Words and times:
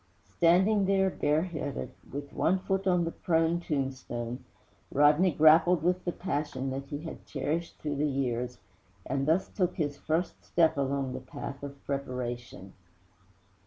Standing 0.37 0.85
there 0.87 1.11
bareheaded, 1.11 1.91
with 2.11 2.33
one 2.33 2.57
foot 2.57 2.87
on 2.87 3.03
the 3.03 3.11
prone 3.11 3.59
tombstone, 3.59 4.43
Rodney 4.91 5.29
grappled 5.29 5.83
with 5.83 6.05
the 6.05 6.11
passion 6.11 6.71
that 6.71 6.87
he 6.87 7.01
had 7.03 7.23
cherished 7.27 7.77
through 7.77 7.97
the 7.97 8.09
years, 8.09 8.57
and 9.05 9.27
thus 9.27 9.47
took 9.47 9.75
his 9.75 9.97
first 9.97 10.43
step 10.43 10.75
along 10.75 11.13
the 11.13 11.19
path 11.19 11.61
of 11.61 11.85
preparation. 11.85 12.73